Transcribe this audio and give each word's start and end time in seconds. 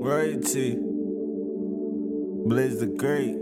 Royalty. 0.00 0.76
Blizz 2.48 2.80
the 2.80 2.86
Great. 2.86 3.36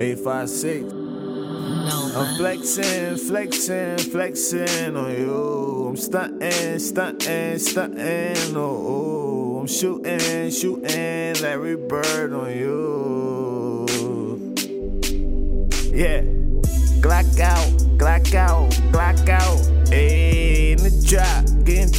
Eight 0.00 0.18
five 0.18 0.48
six. 0.48 0.92
I'm 0.92 2.36
flexing, 2.36 3.16
flexing, 3.16 3.98
flexing 3.98 4.96
on 4.96 5.12
you. 5.12 5.86
I'm 5.88 5.96
stunting, 5.96 6.78
stunting, 6.78 7.58
stunting. 7.58 8.56
Oh. 8.56 9.32
I'm 9.62 9.68
shooting, 9.68 10.50
shooting 10.50 11.40
Larry 11.40 11.76
Bird 11.76 12.32
on 12.32 12.50
you. 12.50 13.86
Yeah. 15.94 16.22
Glock 17.00 17.38
out, 17.38 17.70
Glock 17.96 18.34
out, 18.34 18.70
Glock 18.90 19.28
out. 19.28 19.71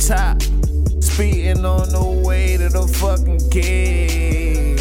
Top. 0.07 0.41
Speeding 1.01 1.65
on 1.65 1.89
the 1.89 2.21
way 2.25 2.57
to 2.57 2.69
the 2.69 2.87
fucking 2.87 3.49
kid. 3.49 4.79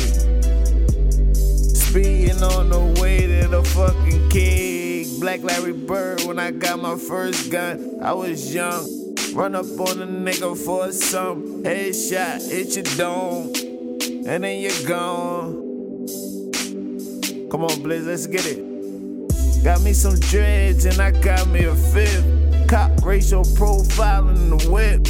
Speeding 1.77 2.43
on 2.43 2.71
the 2.71 3.01
way 3.01 3.27
to 3.27 3.49
the 3.49 3.63
fucking 3.63 4.29
kid. 4.31 5.21
Black 5.21 5.43
Larry 5.43 5.73
Bird 5.73 6.23
when 6.23 6.39
I 6.39 6.51
got 6.51 6.81
my 6.81 6.97
first 6.97 7.53
gun. 7.53 8.01
I 8.03 8.13
was 8.13 8.55
young. 8.55 9.15
Run 9.35 9.55
up 9.55 9.65
on 9.65 10.03
a 10.03 10.07
nigga 10.07 10.57
for 10.57 10.93
some 10.93 11.63
headshot, 11.63 12.51
hit 12.51 12.77
your 12.77 12.85
dome, 12.97 13.53
and 14.27 14.45
then 14.45 14.61
you're 14.61 14.87
gone. 14.87 15.55
Come 17.51 17.65
on, 17.65 17.77
Blizz, 17.81 18.07
let's 18.07 18.27
get 18.27 18.45
it. 18.47 19.65
Got 19.65 19.83
me 19.83 19.93
some 19.93 20.19
dreads 20.19 20.85
and 20.85 21.01
I 21.01 21.13
got 21.13 21.49
me 21.49 21.65
a 21.65 21.75
fifth. 21.75 22.42
Cop 22.73 23.05
racial 23.05 23.45
profile 23.55 24.31
in 24.31 24.49
the 24.49 24.69
whip. 24.71 25.05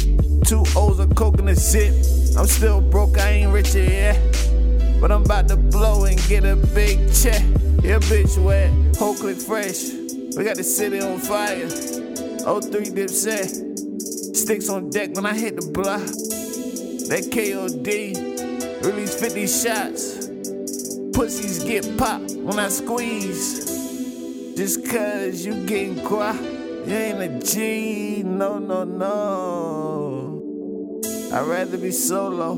Two 0.45 0.65
O's 0.75 0.99
of 0.99 1.15
coke 1.15 1.39
in 1.39 1.45
the 1.45 1.55
zip. 1.55 1.93
I'm 2.37 2.45
still 2.45 2.81
broke, 2.81 3.17
I 3.17 3.29
ain't 3.29 3.53
rich 3.53 3.73
yet. 3.73 4.19
But 4.99 5.13
I'm 5.13 5.23
about 5.23 5.47
to 5.47 5.55
blow 5.55 6.03
and 6.03 6.19
get 6.27 6.43
a 6.43 6.57
big 6.57 6.97
check. 7.13 7.41
Yeah, 7.81 7.99
bitch 7.99 8.37
wet, 8.43 8.69
whole 8.97 9.15
click 9.15 9.37
fresh. 9.37 9.93
We 10.35 10.43
got 10.43 10.57
the 10.57 10.63
city 10.65 10.99
on 10.99 11.19
fire. 11.19 11.69
03 11.69 12.83
dipset. 12.91 14.35
Sticks 14.35 14.67
on 14.67 14.89
deck 14.89 15.15
when 15.15 15.25
I 15.25 15.33
hit 15.33 15.55
the 15.55 15.65
block. 15.71 16.01
That 17.07 17.29
KOD. 17.31 18.83
Release 18.83 19.17
50 19.17 19.47
shots. 19.47 20.27
Pussies 21.13 21.63
get 21.63 21.97
popped 21.97 22.33
when 22.33 22.59
I 22.59 22.67
squeeze. 22.67 23.63
Just 24.57 24.85
cause 24.91 25.45
you 25.45 25.65
getting 25.65 26.05
quiet, 26.05 26.62
you 26.85 26.95
ain't 26.95 27.21
a 27.21 27.39
G. 27.39 28.23
No, 28.23 28.59
no, 28.59 28.83
no. 28.83 30.41
I'd 31.33 31.47
rather 31.47 31.77
be 31.77 31.91
solo 31.91 32.55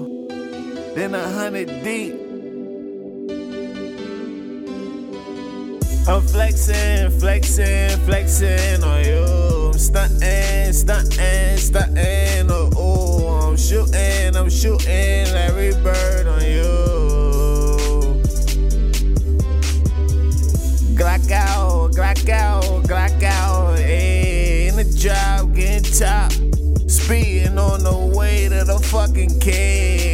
than 0.96 1.16
a 1.16 1.28
hundred 1.30 1.68
deep. 1.84 2.26
I'm 6.08 6.22
flexing, 6.22 7.10
flexing, 7.20 7.98
flexing 8.06 8.84
on 8.84 9.06
you. 9.06 9.72
I'm 9.74 9.80
stunting, 9.80 10.72
stunting, 10.72 11.58
stunting. 11.58 12.52
Oh, 12.52 12.70
oh, 12.78 13.48
I'm 13.48 13.58
shooting, 13.58 14.36
I'm 14.36 14.50
shooting 14.50 15.26
Larry 15.34 15.74
Bird 15.82 16.05
getting 25.56 25.84
top. 25.84 26.32
Speeding 26.88 27.58
on 27.58 27.84
the 27.84 28.14
way 28.16 28.50
to 28.50 28.64
the 28.64 28.78
fucking 28.80 29.40
kid. 29.40 30.06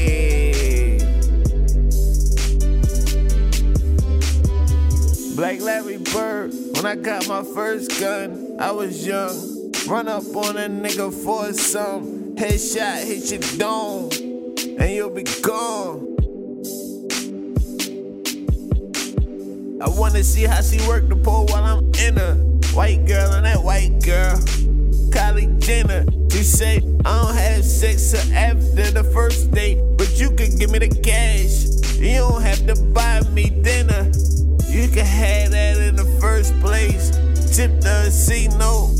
Black 5.36 5.60
Larry 5.60 5.98
Bird, 5.98 6.54
when 6.74 6.86
I 6.86 6.96
got 6.96 7.28
my 7.28 7.44
first 7.44 8.00
gun, 8.00 8.58
I 8.60 8.72
was 8.72 9.06
young. 9.06 9.72
Run 9.88 10.08
up 10.08 10.24
on 10.36 10.58
a 10.58 10.70
nigga 10.70 11.12
for 11.12 11.52
some 11.54 12.36
headshot, 12.36 13.04
hit 13.06 13.32
your 13.32 13.42
dome, 13.58 14.10
and 14.80 14.92
you'll 14.92 15.10
be 15.10 15.24
gone. 15.42 16.08
I 19.82 19.90
wanna 19.90 20.24
see 20.24 20.44
how 20.44 20.62
she 20.62 20.78
work 20.88 21.10
the 21.10 21.16
pole 21.16 21.48
while 21.48 21.64
I'm 21.64 21.92
in 22.00 22.18
her. 22.18 22.36
White 22.74 23.06
girl 23.06 23.34
and 23.34 23.46
that 23.46 23.64
white 23.64 24.02
girl. 24.04 24.40
Kylie 25.12 25.60
Jenner. 25.60 26.06
She 26.32 26.44
say, 26.44 26.78
I 27.06 27.22
don't 27.22 27.36
have 27.36 27.64
sex 27.66 28.14
after 28.32 28.90
the 28.92 29.04
first 29.14 29.52
date, 29.52 29.80
but 29.98 30.20
you 30.20 30.32
can 30.32 30.58
give 30.58 30.72
me 30.72 30.80
the 30.80 30.90
cash. 30.90 31.68
You 32.00 32.18
don't 32.18 32.42
have 32.42 32.66
to 32.68 32.82
buy 32.94 33.22
me 33.32 33.50
dinner. 33.50 34.10
You 34.68 34.88
can 34.88 35.06
have 35.06 35.52
that 35.52 35.78
in 35.78 35.98
the 35.98 36.06
first 36.20 36.58
place. 36.62 37.12
Tip 37.56 37.82
the 37.82 38.10
C 38.10 38.48
note. 38.58 38.96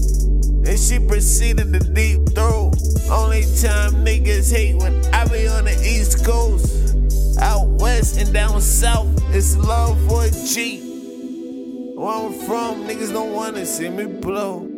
And 0.68 0.78
she 0.78 1.00
proceeded 1.00 1.74
to 1.74 1.80
deep 1.80 2.30
throat. 2.36 2.76
Only 3.10 3.42
time 3.42 4.06
niggas 4.06 4.52
hate 4.54 4.76
when 4.76 5.04
I 5.14 5.26
be 5.28 5.48
on 5.48 5.66
the 5.66 5.82
East 5.84 6.24
Coast. 6.26 6.96
Out 7.40 7.68
west 7.80 8.20
and 8.20 8.32
down 8.34 8.62
south, 8.62 9.08
it's 9.34 9.58
love 9.58 9.98
for 10.08 10.26
a 10.26 10.30
G. 10.30 10.82
Where 11.96 12.08
I'm 12.08 12.34
from, 12.34 12.88
niggas 12.88 13.12
don't 13.12 13.34
wanna 13.34 13.66
see 13.66 13.90
me 13.90 14.06
blow. 14.06 14.71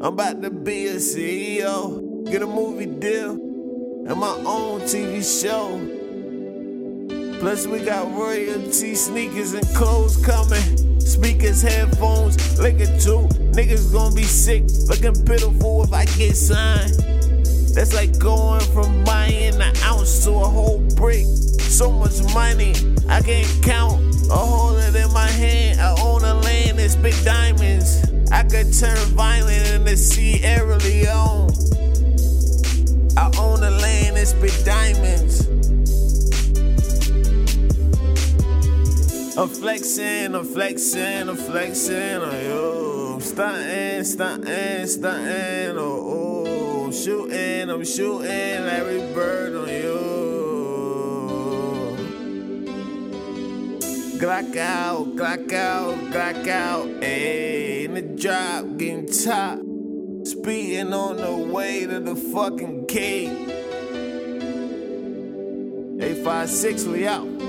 I'm 0.00 0.12
about 0.12 0.42
to 0.42 0.50
be 0.50 0.86
a 0.86 0.94
CEO, 0.94 2.30
get 2.30 2.40
a 2.40 2.46
movie 2.46 2.86
deal, 2.86 3.32
and 3.32 4.16
my 4.16 4.32
own 4.46 4.82
TV 4.82 5.24
show. 5.24 5.74
Plus, 7.40 7.66
we 7.66 7.80
got 7.80 8.08
royalty 8.16 8.94
sneakers 8.94 9.54
and 9.54 9.66
clothes 9.74 10.16
coming. 10.24 11.00
Speakers, 11.00 11.62
headphones, 11.62 12.60
liquor 12.60 12.86
too. 13.00 13.26
Niggas 13.50 13.92
gonna 13.92 14.14
be 14.14 14.22
sick, 14.22 14.62
looking 14.86 15.20
pitiful 15.24 15.82
if 15.82 15.92
I 15.92 16.04
get 16.04 16.36
signed. 16.36 16.94
That's 17.74 17.92
like 17.92 18.16
going 18.20 18.60
from 18.72 19.02
buying 19.02 19.60
an 19.60 19.76
ounce 19.82 20.22
to 20.26 20.30
a 20.30 20.46
whole 20.46 20.78
brick. 20.94 21.26
So 21.58 21.90
much 21.90 22.22
money, 22.32 22.72
I 23.08 23.20
can't 23.20 23.62
count. 23.64 24.00
I 24.30 24.36
hold 24.36 24.78
it 24.78 24.94
in 24.94 25.12
my 25.12 25.26
hand. 25.26 25.80
I 25.80 26.00
own 26.00 26.22
a 26.22 26.34
land 26.34 26.78
that's 26.78 26.94
big 26.94 27.14
diamonds. 27.24 28.08
I 28.30 28.42
could 28.42 28.72
turn 28.72 28.96
violent 29.16 29.66
into 29.68 29.96
Sierra 29.96 30.76
Leone. 30.78 31.50
I 33.16 33.30
own 33.38 33.62
a 33.62 33.70
land 33.70 34.16
that's 34.16 34.34
big 34.34 34.52
diamonds. 34.64 35.46
I'm 39.38 39.48
flexing, 39.48 40.34
I'm 40.34 40.44
flexing, 40.44 41.28
I'm 41.28 41.36
flexing 41.36 42.22
on 42.22 42.44
you. 42.44 43.14
I'm 43.14 43.20
stunting, 43.20 44.04
stunting, 44.04 44.86
stunting. 44.86 45.78
Oh, 45.78 46.04
oh, 46.06 46.84
I'm 46.86 46.92
shooting, 46.92 47.70
I'm 47.70 47.84
shooting 47.84 48.26
Larry 48.28 48.98
Bird 49.14 49.54
on 49.54 49.68
you. 49.68 50.17
Glock 54.18 54.56
out, 54.56 55.14
Glock 55.14 55.52
out, 55.52 55.94
Glock 56.10 56.48
out. 56.48 56.86
Ayy, 57.00 57.84
in 57.84 57.94
the 57.94 58.02
drop, 58.02 58.76
getting 58.76 59.06
top. 59.06 59.60
Speeding 60.26 60.92
on 60.92 61.18
the 61.18 61.36
way 61.36 61.86
to 61.86 62.00
the 62.00 62.16
fucking 62.16 62.86
cave. 62.86 63.48
856, 66.00 66.84
we 66.86 67.06
out. 67.06 67.47